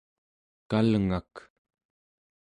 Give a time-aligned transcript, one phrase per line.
[0.69, 1.33] kalngak